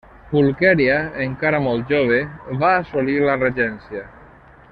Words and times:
Pulquèria, 0.29 0.95
encara 1.25 1.59
molt 1.67 1.93
jove, 1.93 2.17
va 2.65 2.73
assolir 2.79 3.19
la 3.29 3.37
regència. 3.47 4.07